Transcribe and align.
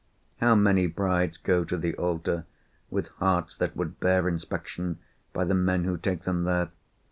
How 0.39 0.55
many 0.55 0.87
brides 0.87 1.37
go 1.37 1.63
to 1.63 1.77
the 1.77 1.93
altar 1.93 2.45
with 2.89 3.09
hearts 3.19 3.55
that 3.57 3.77
would 3.77 3.99
bear 3.99 4.27
inspection 4.27 4.97
by 5.31 5.45
the 5.45 5.53
men 5.53 5.83
who 5.83 5.95
take 5.95 6.23
them 6.23 6.43
there? 6.43 6.69